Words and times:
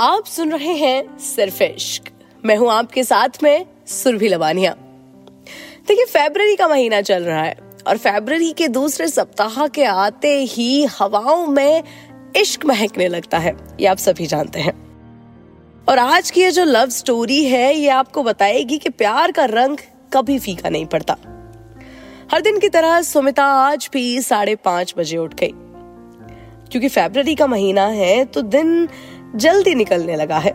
आप 0.00 0.24
सुन 0.24 0.52
रहे 0.52 0.72
हैं 0.72 1.18
सिर्फ़ 1.18 1.62
इश्क 1.62 2.02
मैं 2.44 2.56
हूँ 2.56 2.70
आपके 2.70 3.04
साथ 3.04 3.28
में 3.42 3.66
सुरभि 3.86 4.28
लवानिया 4.28 4.72
देखिए 5.88 6.04
फेबररी 6.04 6.56
का 6.56 6.68
महीना 6.68 7.00
चल 7.00 7.22
रहा 7.22 7.42
है 7.42 7.56
और 7.86 7.96
फेबररी 7.96 8.52
के 8.52 8.68
दूसरे 8.68 9.08
सप्ताह 9.08 9.66
के 9.66 9.84
आते 9.84 10.36
ही 10.44 10.84
हवाओं 10.84 11.46
में 11.46 11.82
इश्क 12.36 12.66
महकने 12.66 13.08
लगता 13.08 13.38
है, 13.38 13.56
ये 13.80 13.86
आप 13.86 13.96
सभी 13.96 14.26
जानते 14.26 14.60
हैं। 14.60 14.74
और 15.88 15.98
आज 15.98 16.30
की 16.30 16.40
ये 16.40 16.50
जो 16.50 16.64
लव 16.64 16.88
स्टोरी 16.88 17.44
है, 17.44 17.74
ये 17.74 17.88
आपको 17.88 18.22
बताएगी 18.22 18.78
कि 18.78 18.88
प्यार 18.88 19.32
का 19.32 19.44
रंग 19.44 19.78
कभी 20.12 20.38
फीका 20.38 20.68
नहीं 20.68 20.86
पड़ता। 20.86 21.16
हर 22.32 22.40
दिन 22.40 22.58
की 22.58 22.68
तरह 22.68 23.02
सुमिता 23.02 23.44
आज 23.44 23.90
भी 23.92 24.20
साढ़े 24.20 24.54
पाँच 24.54 24.94
बजे 24.98 25.16
उठ 25.16 25.34
गई। 25.34 25.52
क्योंकि 26.70 26.88
फेबररी 26.88 27.34
का 27.34 27.46
महीना 27.46 27.86
है 27.86 28.24
तो 28.24 28.42
दिन 28.42 28.88
जल्दी 29.36 29.74
निकलने 29.74 30.16
लगा 30.16 30.38
है। 30.38 30.52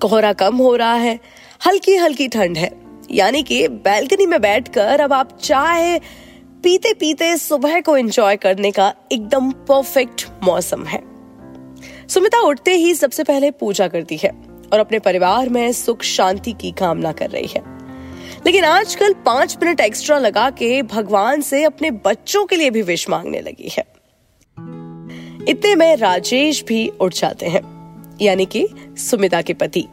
कोहरा 0.00 0.32
कम 0.32 0.56
हो 0.56 0.76
रहा 0.76 0.94
है 0.94 1.20
हल्की 1.66 1.96
हल्की 1.96 2.28
ठंड 2.28 2.58
है। 2.58 2.70
यानी 3.10 3.42
कि 3.42 3.68
बैल्कनी 3.68 4.26
में 4.26 4.40
बैठकर 4.40 5.00
अब 5.00 5.12
आप 5.12 5.38
चाय 5.42 6.00
पीते 6.62 6.94
पीते 6.94 7.36
सुबह 7.36 7.80
को 7.80 7.96
एंजॉय 7.96 8.36
करने 8.36 8.70
का 8.70 8.94
एकदम 9.12 9.50
परफेक्ट 9.50 10.28
मौसम 10.42 10.84
है। 10.84 11.02
सुमिता 12.08 12.40
उठते 12.40 12.72
ही 12.72 12.94
सबसे 12.94 13.24
पहले 13.24 13.50
पूजा 13.50 13.88
करती 13.88 14.16
है 14.16 14.30
और 14.72 14.78
अपने 14.78 14.98
परिवार 14.98 15.48
में 15.48 15.72
सुख 15.72 16.02
शांति 16.02 16.52
की 16.52 16.70
कामना 16.72 17.12
कर 17.12 17.30
रही 17.30 17.46
है। 17.46 17.62
लेकिन 18.46 18.64
आजकल 18.64 19.12
पाँच 19.12 19.58
मिनट 19.62 19.80
एक्स्ट्रा 19.80 20.18
लगा 20.18 20.50
के 20.50 20.82
भगवान 20.82 21.40
से 21.40 21.64
अपने 21.64 21.90
बच्चों 21.90 22.46
के 22.46 22.56
लिए 22.56 22.70
भी 22.70 22.82
विश 22.82 23.10
मांगने 23.10 23.40
लगी 23.40 23.68
है। 23.68 23.84
इतने 25.48 25.74
में 25.74 25.96
राजेश 25.96 26.64
भी 26.64 26.88
उठ 26.88 27.14
जाते 27.14 27.46
हैं। 27.46 27.77
यानी 28.20 28.46
कि 28.46 28.68
सुमिता 28.96 29.42
के 29.42 29.54
पति। 29.54 29.88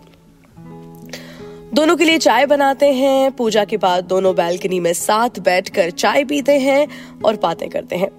दोनों 1.74 1.96
के 1.96 2.04
लिए 2.04 2.18
चाय 2.18 2.46
बनाते 2.46 2.94
हैं। 2.94 3.32
पूजा 3.32 3.66
के 3.66 3.78
बाद 3.78 4.04
दोनों 4.04 4.36
बैल्कनी 4.36 4.80
में 4.80 4.94
साथ 4.94 5.30
बैठकर 5.40 5.90
चाय 5.90 6.24
पीते 6.24 6.60
हैं 6.60 6.88
और 7.26 7.36
बातें 7.36 7.70
करते 7.70 7.96
हैं। 7.96 8.10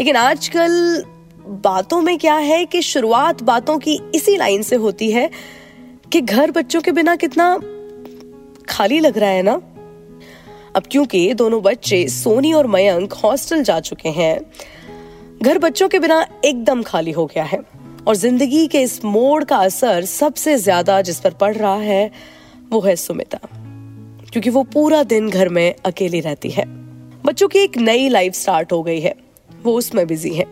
लेकिन 0.00 0.16
आजकल 0.16 1.04
बातों 1.46 2.00
में 2.00 2.18
क्या 2.18 2.34
है 2.34 2.66
कि 2.66 2.82
शुरुआत 2.82 3.42
बातों 3.42 3.78
की 3.78 4.00
इसी 4.14 4.36
लाइन 4.36 4.62
से 4.62 4.76
होती 4.76 5.10
है 5.10 5.30
कि 6.12 6.20
घर 6.20 6.50
बच्चों 6.50 6.80
के 6.80 6.90
बिना 6.90 7.16
कितना 7.16 7.58
खाली 8.68 9.00
लग 9.00 9.18
रहा 9.18 9.30
है 9.30 9.42
ना? 9.42 9.60
अब 10.76 10.82
क्योंकि 10.90 11.34
दोनों 11.34 11.62
बच्चे 11.62 12.08
सोनी 12.08 12.52
और 12.52 12.66
मयंक 12.66 13.12
हॉस्टल 13.12 13.62
जा 13.62 13.80
चुके 13.80 14.08
हैं, 14.08 14.40
घर 15.42 15.58
बच्चों 15.58 15.88
के 15.88 15.98
बिना 15.98 16.26
एकदम 16.44 16.82
खाली 16.82 17.10
हो 17.10 17.26
गया 17.26 17.44
है। 17.44 17.83
और 18.06 18.16
ज़िंदगी 18.16 18.66
के 18.66 18.82
इस 18.82 19.04
मोड़ 19.04 19.44
का 19.44 19.56
असर 19.56 20.04
सबसे 20.04 20.56
ज़्यादा 20.56 21.02
जिस 21.02 21.20
पर 21.20 21.30
पड़ 21.30 21.56
रहा 21.56 21.76
है, 21.76 22.10
वो 22.72 22.80
है 22.80 22.96
सुमिता। 22.96 23.38
क्योंकि 24.32 24.50
वो 24.50 24.62
पूरा 24.62 25.02
दिन 25.02 25.30
घर 25.30 25.48
में 25.48 25.74
अकेली 25.84 26.20
रहती 26.20 26.50
है। 26.50 26.64
बच्चों 27.24 27.48
की 27.48 27.58
एक 27.58 27.78
नई 27.78 28.08
लाइफ 28.08 28.34
स्टार्ट 28.34 28.72
हो 28.72 28.82
गई 28.82 29.00
है। 29.00 29.14
वो 29.62 29.72
उसमें 29.72 30.06
बिज़ी 30.06 30.34
है। 30.34 30.44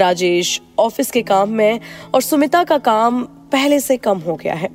राजेश 0.00 0.62
ऑफ़िस 0.78 1.10
के 1.10 1.22
काम 1.22 1.50
में 1.50 1.80
और 2.14 2.22
सुमिता 2.22 2.64
का 2.64 2.78
काम 2.78 3.22
पहले 3.24 3.80
से 3.80 3.96
कम 3.96 4.18
हो 4.18 4.34
गया 4.34 4.54
है। 4.54 4.68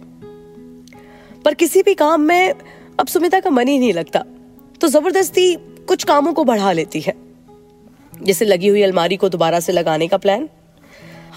पर 1.45 1.53
किसी 1.53 1.83
भी 1.83 1.93
काम 1.93 2.21
में 2.21 2.53
अब 2.99 3.07
सुमिता 3.07 3.39
का 3.39 3.49
मन 3.49 3.67
ही 3.67 3.79
नहीं 3.79 3.93
लगता। 3.93 4.23
तो 4.81 4.87
ज़बरदस्ती 4.87 5.55
कुछ 5.87 6.03
कामों 6.03 6.33
को 6.33 6.43
बढ़ा 6.43 6.71
लेती 6.71 7.01
है। 7.01 7.13
जैसे 8.23 8.45
लगी 8.45 8.67
हुई 8.67 8.81
अलमारी 8.81 9.17
को 9.17 9.29
दोबारा 9.29 9.59
से 9.59 9.71
लगाने 9.71 10.07
का 10.07 10.17
प्लान 10.17 10.49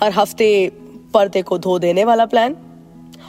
हर 0.05 0.13
हफ़्ते 0.13 0.73
पर्दे 1.15 1.43
को 1.43 1.59
धो 1.59 1.79
देने 1.79 2.05
वाला 2.05 2.25
प्लान 2.27 2.57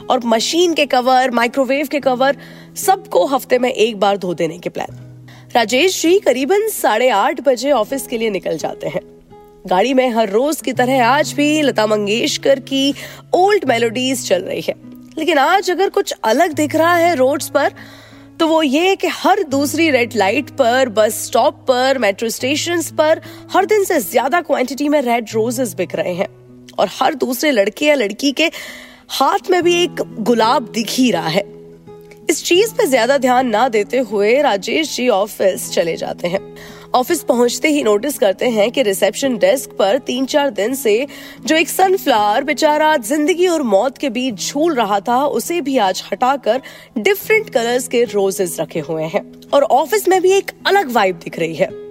और 0.09 0.21
मशीन 0.25 0.73
के 0.73 0.85
कवर 0.85 1.31
माइक्रोवेव 1.31 1.87
के 1.87 1.99
कवर 1.99 2.37
सबको 2.75 3.25
हफ़्ते 3.25 3.59
में 3.59 3.71
एक 3.71 3.99
बार 3.99 4.17
धो 4.17 4.33
देने 4.33 4.57
के 4.59 4.69
प्लान 4.69 5.27
राजेश 5.55 6.01
जी, 6.01 6.19
करीबन 6.19 6.67
साढ़े 6.69 7.09
आठ 7.09 7.41
बजे 7.41 7.71
ऑफ़िस 7.71 8.07
के 8.07 8.17
लिए 8.17 8.29
निकल 8.29 8.57
जाते 8.57 8.87
हैं. 8.87 9.01
गाड़ी 9.67 9.93
में 9.93 10.09
हर 10.09 10.29
रोज 10.29 10.61
की 10.61 10.73
तरह 10.73 11.05
आज 11.05 11.33
भी 11.33 11.61
लता 11.61 11.87
मंगेशकर 11.87 12.59
की 12.59 12.93
ओल्ड 13.33 13.65
मेलोडीज 13.65 14.27
चल 14.27 14.41
रही 14.41 14.61
है. 14.61 14.75
लेकिन 15.17 15.37
आज 15.37 15.71
अगर 15.71 15.89
कुछ 15.89 16.13
अलग 16.23 16.53
दिख 16.53 16.75
रहा 16.75 16.95
है 16.95 17.15
रोड्स 17.15 17.49
पर 17.49 17.73
तो 18.39 18.47
वो 18.47 18.63
ये 18.63 18.95
कि 18.95 19.07
हर 19.07 19.43
दूसरी 19.43 19.89
रेड 19.89 20.15
लाइट 20.15 20.49
पर 20.49 20.89
बस 20.89 21.25
स्टॉप 21.25 21.65
पर 21.67 21.97
मेट्रो 21.97 22.29
स्टेशन 22.29 22.81
पर, 22.97 23.21
हर 23.53 23.65
दिन 23.65 23.83
से 23.83 23.99
ज़्यादा 23.99 24.41
क्वांटिटी 24.41 24.89
में 24.89 25.01
रेड 25.01 25.25
रोजेस 25.33 25.73
बिक 25.73 25.95
रहे 25.95 26.13
हैं. 26.13 26.44
और 26.79 26.89
हर 26.91 27.13
दूसरे 27.15 27.51
लड़के 27.51 27.85
या 27.85 27.95
लड़की 27.95 28.31
के 28.31 28.51
हाथ 29.09 29.49
में 29.51 29.61
भी 29.63 29.75
एक 29.83 30.01
गुलाब 30.19 30.71
दिख 30.73 30.89
ही 30.89 31.11
रहा 31.11 31.27
है। 31.27 31.43
इस 32.29 32.43
चीज़ 32.43 32.73
पे 32.73 32.85
ज़्यादा 32.87 33.17
ध्यान 33.17 33.47
ना 33.47 33.67
देते 33.69 33.97
हुए 34.01 34.41
राजेश 34.41 34.95
जी 34.95 35.07
ऑफ़िस 35.09 35.69
चले 35.71 35.95
जाते 35.97 36.27
हैं। 36.27 36.39
ऑफ़िस 36.95 37.21
पहुँचते 37.23 37.67
ही 37.67 37.83
नोटिस 37.83 38.17
करते 38.17 38.49
हैं 38.49 38.69
कि 38.71 38.81
रिसेप्शन 38.81 39.37
डेस्क 39.37 39.71
पर 39.79 39.97
तीन 39.97 40.25
चार 40.25 40.49
दिन 40.49 40.75
से 40.75 41.07
जो 41.45 41.55
एक 41.55 41.69
सनफ्लावर 41.69 42.43
बेचारा 42.43 42.95
ज़िंदगी 42.97 43.47
और 43.47 43.63
मौत 43.63 43.97
के 43.97 44.09
बीच 44.09 44.47
झूल 44.49 44.75
रहा 44.75 44.99
था, 44.99 45.25
उसे 45.25 45.61
भी 45.61 45.77
आज 45.77 46.03
हटाकर 46.11 46.61
डिफरेंट 46.97 47.49
कलर्स 47.49 47.87
के 47.87 48.03
रोजेस 48.03 48.59
रखे 48.59 48.79
हुए 48.79 49.03
हैं। 49.05 49.49
और 49.53 49.63
ऑफ़िस 49.63 50.07
में 50.07 50.21
भी 50.21 50.31
एक 50.31 50.51
अलग 50.67 50.91
वाइब 50.91 51.19
दिख 51.23 51.39
रही 51.39 51.55
है। 51.55 51.84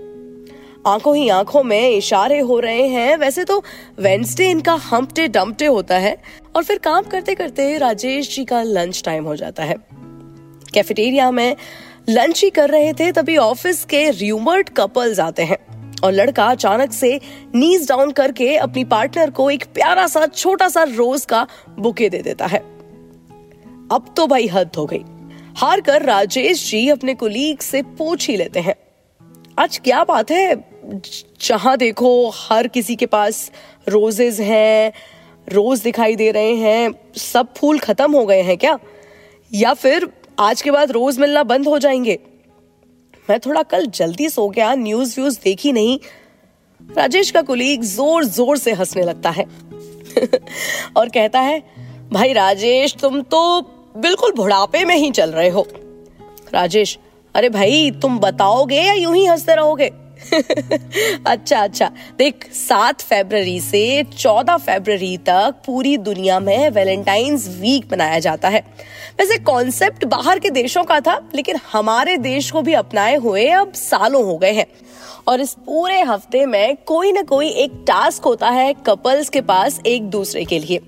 आँखों 0.86 1.16
ही 1.16 1.28
आँखों 1.28 1.62
में 1.62 1.88
इशारे 1.88 2.38
हो 2.38 2.60
रहे 2.60 2.88
हैं। 2.88 3.16
वैसे 3.16 3.44
तो 3.44 3.64
वेंसडे 3.98 4.50
इनका 4.50 4.72
हम्पटे 4.72 5.28
डम्पटे 5.28 5.66
होता 5.66 5.98
है। 5.98 6.22
और 6.56 6.64
फिर 6.64 6.78
काम 6.78 7.02
करते 7.02 7.34
करते 7.34 7.78
राजेश 7.78 8.36
जी 8.36 8.44
का 8.44 8.62
लंच 8.62 9.02
टाइम 9.04 9.24
हो 9.24 9.36
जाता 9.36 9.62
है। 9.64 9.74
कैफेटेरिया 10.74 11.30
में 11.30 11.56
लंच 12.08 12.44
ही 12.44 12.50
कर 12.50 12.70
रहे 12.70 12.92
थे, 12.92 13.12
तभी 13.12 13.36
ऑफ़िस 13.36 13.84
के 13.84 14.10
र्यूमर्ड 14.10 14.68
कपल्स 14.68 15.20
आते 15.20 15.42
हैं। 15.42 15.58
और 16.04 16.12
लड़का 16.12 16.46
अचानक 16.46 16.92
से 16.92 17.20
नीज 17.54 17.88
डाउन 17.88 18.10
करके 18.10 18.56
अपनी 18.56 18.84
पार्टनर 18.84 19.30
को 19.30 19.50
एक 19.50 19.64
प्यारा 19.64 20.06
सा, 20.06 20.26
छोटा 20.26 20.68
सा 20.68 20.82
रोज 20.82 21.24
का 21.24 21.46
बुके 21.78 22.08
दे 22.08 22.18
देता 22.18 22.46
है। 22.46 22.58
अब 23.92 24.14
तो 24.16 24.26
भाई 24.26 24.46
हद 24.46 24.70
हो 24.76 24.86
गई। 24.86 25.04
हार 25.56 25.80
कर 25.80 26.02
राजेश 26.02 26.70
जी 26.70 26.88
अपने 26.88 27.14
कुलीग 27.14 27.58
से 27.58 27.82
पूछ 27.82 28.28
ही 28.30 28.36
लेते 28.36 28.60
हैं। 28.60 28.74
आज 29.58 29.78
क्या 29.78 30.04
बात 30.04 30.30
है? 30.30 30.64
जहाँ 31.40 31.76
देखो, 31.76 32.30
हर 32.34 32.68
किसी 32.68 32.96
के 32.96 33.06
पास 33.06 33.52
रोजेज 33.88 34.40
हैं 34.40 34.92
रोज 35.52 35.80
दिखाई 35.80 36.16
दे 36.16 36.30
रहे 36.30 36.54
हैं, 36.54 36.94
सब 37.16 37.54
फूल 37.54 37.78
खत्म 37.78 38.12
हो 38.12 38.26
गए 38.26 38.42
हैं 38.42 38.58
क्या? 38.58 38.78
या 39.52 39.74
फिर 39.74 40.08
आज 40.38 40.62
के 40.62 40.70
बाद 40.70 40.90
रोज 40.90 41.18
मिलना 41.18 41.42
बंद 41.42 41.68
हो 41.68 41.78
जाएँगे? 41.78 42.18
मैं 43.30 43.40
थोड़ा 43.40 43.62
कल 43.62 43.86
जल्दी 43.86 44.28
सो 44.28 44.48
गया 44.48 44.74
न्यूज़ 44.74 45.20
व्यूज़ 45.20 45.40
देखी 45.44 45.72
नहीं। 45.72 45.98
राजेश 46.96 47.30
का 47.30 47.42
कुलीग 47.42 47.82
ज़ोर 47.82 48.24
ज़ोर 48.24 48.58
से 48.58 48.72
हंसने 48.72 49.02
लगता 49.02 49.30
है। 49.30 49.44
और 50.96 51.08
कहता 51.08 51.40
है, 51.40 51.62
भाई 52.12 52.32
राजेश, 52.32 52.96
तुम 53.00 53.22
तो 53.22 53.60
बिल्कुल 53.96 54.32
बुढ़ापे 54.32 54.84
में 54.84 54.96
ही 54.96 55.10
चल 55.10 55.30
रहे 55.30 55.48
हो। 55.48 55.68
राजेश 56.54 56.98
अरे 57.34 57.48
भाई, 57.48 57.90
तुम 57.90 58.18
बताओगे 58.18 58.82
या 58.82 58.92
यूँ 58.92 59.14
ही 59.14 59.26
हँसते 59.26 59.54
रहोगे? 59.54 59.90
अच्छा 61.26 61.60
अच्छा। 61.60 61.90
देख, 62.18 62.52
सात 62.52 63.00
फरवरी 63.00 63.60
से 63.60 64.04
चौदह 64.18 64.56
फरवरी 64.56 65.16
तक 65.16 65.54
पूरी 65.66 65.96
दुनिया 65.96 66.40
में 66.40 66.70
वैलेंटाइंस 66.70 67.58
वीक 67.60 67.92
मनाया 67.92 68.18
जाता 68.18 68.48
है। 68.48 68.64
वैसे 69.18 69.38
कॉन्सेप्ट 69.38 70.04
बाहर 70.04 70.38
के 70.38 70.50
देशों 70.50 70.84
का 70.84 71.00
था, 71.00 71.30
लेकिन 71.34 71.56
हमारे 71.72 72.16
देश 72.16 72.50
को 72.50 72.62
भी 72.62 72.74
अपनाए 72.74 73.16
हुए 73.16 73.48
अब 73.48 73.72
सालों 73.72 74.24
हो 74.24 74.38
गए 74.38 74.52
हैं। 74.52 74.66
और 75.28 75.40
इस 75.40 75.52
पूरे 75.52 76.02
हफ़्ते 76.02 76.46
में 76.46 76.76
कोई 76.76 77.12
ना 77.12 77.22
कोई 77.22 77.48
एक 77.48 77.72
टास्क 77.74 78.24
होता 78.24 78.48
है 78.48 78.74
कपल्स 78.74 79.28
के 79.28 79.40
पास 79.40 79.80
एक 79.86 80.02
दूसरे 80.02 80.44
के 80.44 80.58
लिए। 80.58 80.80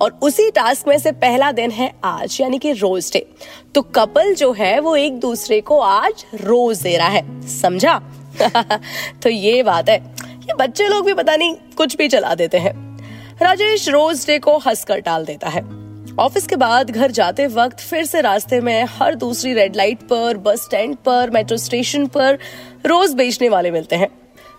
और 0.00 0.18
उसी 0.22 0.50
टास्क 0.50 0.88
में 0.88 0.98
से 0.98 1.12
पहला 1.12 1.52
दिन 1.52 1.70
है 1.70 1.94
आज, 2.04 2.38
यानी 2.40 2.58
कि 2.58 2.72
रोज 2.72 3.10
डे 3.12 3.26
तो 3.74 3.82
कपल 3.82 4.34
जो 4.34 4.52
है, 4.52 4.80
वो 4.80 4.96
एक 4.96 5.20
दूसरे 5.20 5.60
को 5.60 5.80
आज 5.80 6.24
रोज 6.34 6.82
दे 6.82 6.96
रहा 6.96 7.08
है। 7.08 7.48
समझा? 7.48 8.02
तो 9.22 9.28
ये 9.28 9.62
बात 9.62 9.88
है। 9.88 10.14
ये 10.24 10.54
बच्चे 10.54 10.88
लोग 10.88 11.06
भी 11.06 11.14
पता 11.14 11.36
नहीं, 11.36 11.54
कुछ 11.54 11.96
भी 11.96 12.08
चला 12.08 12.34
देते 12.34 12.58
हैं। 12.58 12.94
राजेश 13.42 13.88
रोज 13.88 14.26
डे 14.26 14.38
को 14.38 14.58
हंसकर 14.58 14.98
टाल 14.98 15.24
देता 15.24 15.48
है। 15.48 15.84
ऑफ़िस 16.18 16.46
के 16.46 16.56
बाद 16.56 16.90
घर 16.90 17.10
जाते 17.10 17.46
वक्त 17.46 17.80
फिर 17.80 18.04
से 18.04 18.20
रास्ते 18.20 18.60
में 18.60 18.84
हर 18.84 19.14
दूसरी 19.14 19.52
रेड 19.52 19.76
लाइट 19.76 19.98
पर 19.98 20.36
बस 20.36 20.62
स्टैंड 20.62 20.96
पर 20.96 21.30
मेट्रो 21.30 21.56
स्टेशन 21.56 22.06
पर 22.06 22.38
रोज 22.86 23.14
बेचने 23.14 23.48
वाले 23.48 23.70
मिलते 23.70 23.96
हैं। 23.96 24.08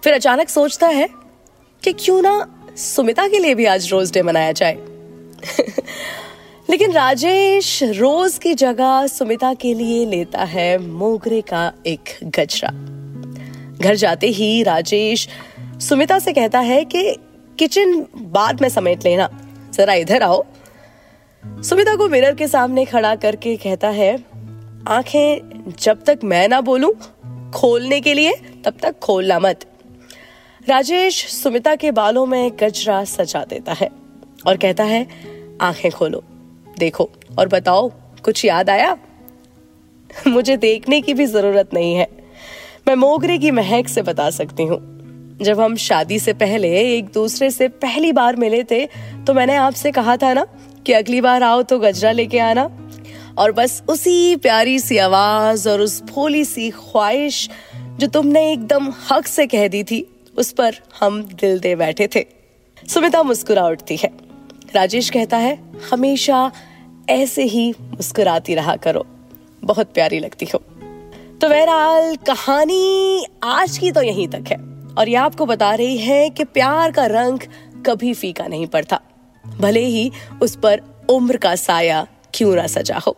फिर 0.03 0.13
अचानक 0.13 0.49
सोचता 0.49 0.87
है 0.87 1.09
कि 1.83 1.93
क्यों 1.93 2.21
ना 2.21 2.61
सुमिता 2.77 3.27
के 3.27 3.39
लिए 3.39 3.55
भी 3.55 3.65
आज 3.65 3.91
रोज 3.91 4.11
डे 4.11 4.21
मनाया 4.21 4.51
जाए। 4.51 4.94
लेकिन 6.69 6.91
राजेश 6.91 7.83
रोज 7.83 8.37
की 8.37 8.53
जगह 8.53 9.07
सुमिता 9.07 9.53
के 9.53 9.73
लिए 9.73 10.05
लेता 10.05 10.43
है 10.43 10.77
मोगरे 10.77 11.41
का 11.41 11.73
एक 11.87 12.09
गजरा। 12.23 12.69
घर 13.81 13.95
जाते 13.95 14.27
ही 14.27 14.63
राजेश 14.63 15.27
सुमिता 15.79 16.19
से 16.19 16.33
कहता 16.33 16.59
है 16.59 16.85
कि 16.85 17.15
किचन 17.59 18.05
बाद 18.15 18.61
में 18.61 18.69
समेट 18.69 19.05
लेना, 19.05 19.29
जरा 19.73 19.93
इधर 19.93 20.23
आओ। 20.23 20.45
सुमिता 21.45 21.95
को 21.95 22.09
मिरर 22.09 22.35
के 22.35 22.47
सामने 22.47 22.85
खड़ा 22.85 23.15
करके 23.15 23.55
कहता 23.55 23.89
है, 23.89 24.25
आँखें 24.87 25.73
जब 25.79 26.03
तक 26.03 26.19
मैं 26.23 26.47
ना 26.47 26.61
बोलूँ, 26.61 26.93
खोलने 27.51 28.01
के 28.01 28.13
लिए 28.13 28.33
तब 28.65 28.77
तक 28.81 28.99
खोलना 28.99 29.39
मत। 29.39 29.65
राजेश 30.69 31.25
सुमिता 31.27 31.75
के 31.75 31.91
बालों 31.91 32.25
में 32.25 32.51
गजरा 32.61 33.03
सजा 33.03 33.45
देता 33.49 33.73
है 33.73 33.89
और 34.47 34.57
कहता 34.57 34.83
है 34.83 35.34
आँखें 35.61 35.91
खोलो, 35.91 36.23
देखो, 36.79 37.09
और 37.39 37.47
बताओ, 37.47 37.91
कुछ 38.23 38.43
याद 38.45 38.69
आया? 38.69 38.97
मुझे 40.27 40.57
देखने 40.57 41.01
की 41.01 41.13
भी 41.13 41.25
ज़रूरत 41.25 41.73
नहीं 41.73 41.93
है। 41.95 42.07
मैं 42.87 42.95
मोगरे 42.95 43.37
की 43.37 43.51
महक 43.51 43.87
से 43.87 44.01
बता 44.01 44.29
सकती 44.29 44.63
हूँ। 44.63 45.37
जब 45.41 45.59
हम 45.59 45.75
शादी 45.75 46.19
से 46.19 46.33
पहले 46.33 46.97
एक 46.97 47.05
दूसरे 47.05 47.49
से 47.51 47.67
पहली 47.67 48.11
बार 48.11 48.35
मिले 48.35 48.63
थे 48.63 48.85
तो 49.27 49.33
मैंने 49.33 49.55
आपसे 49.55 49.91
कहा 49.91 50.17
था 50.17 50.33
ना 50.33 50.45
कि 50.85 50.93
अगली 50.93 51.21
बार 51.21 51.43
आओ 51.43 51.61
तो 51.61 51.79
गजरा 51.79 52.11
लेके 52.11 52.39
आना। 52.39 52.69
और 53.37 53.51
बस 53.51 53.83
उसी 53.89 54.35
प्यारी 54.35 54.79
सी 54.79 54.97
आवाज़ 54.97 55.69
और 55.69 55.81
उस 55.81 56.01
भोली 56.03 56.45
सी 56.45 56.69
ख्वाहिश 56.69 57.49
जो 57.75 58.07
तुमने 58.07 58.51
एकदम 58.51 58.91
हक 59.11 59.27
से 59.27 59.47
कह 59.47 59.67
दी 59.67 59.83
थी, 59.83 60.05
उस 60.37 60.51
पर 60.51 60.75
हम 60.99 61.23
दिल 61.23 61.59
दे 61.59 61.75
बैठे 61.75 62.07
थे। 62.15 62.25
सुमिता 62.89 63.23
मुस्कुरा 63.23 63.67
उठती 63.67 63.95
है। 63.95 64.24
राजेश 64.75 65.09
कहता 65.09 65.37
है, 65.37 65.59
हमेशा 65.93 66.51
ऐसे 67.09 67.43
ही 67.43 67.73
मुस्कुराती 67.81 68.55
रहा 68.55 68.75
करो। 68.75 69.07
बहुत 69.63 69.93
प्यारी 69.93 70.19
लगती 70.19 70.45
हो। 70.45 70.59
तो 71.41 71.49
बहरहाल, 71.49 72.15
कहानी 72.15 73.25
आज 73.43 73.77
की 73.77 73.91
तो 73.91 74.01
यहीं 74.01 74.27
तक 74.27 74.43
है। 74.47 74.57
और 74.97 75.09
ये 75.09 75.15
आपको 75.15 75.45
बता 75.45 75.75
रही 75.75 75.97
है 75.97 76.29
कि 76.29 76.43
प्यार 76.43 76.91
का 76.91 77.05
रंग 77.05 77.39
कभी 77.85 78.13
फीका 78.13 78.47
नहीं 78.47 78.67
पड़ता। 78.67 78.99
भले 79.59 79.85
ही 79.85 80.11
उस 80.41 80.55
पर 80.55 80.81
उम्र 81.09 81.37
का 81.37 81.55
साया 81.55 82.07
क्यों 82.33 82.55
ना 82.55 82.67
सजा 82.67 82.97
हो। 82.97 83.17